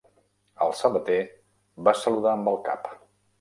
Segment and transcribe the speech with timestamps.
[0.65, 1.17] El sabater
[1.89, 2.91] va saludar amb el cap.